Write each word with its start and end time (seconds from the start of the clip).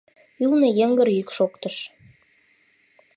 Ӱлнӧ 0.43 0.69
йыҥгыр 0.79 1.07
йӱк 1.17 1.29
шоктыш. 1.37 1.75